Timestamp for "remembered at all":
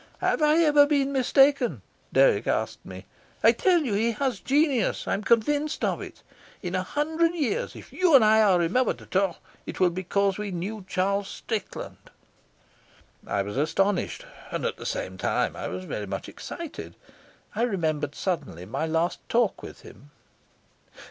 8.57-9.37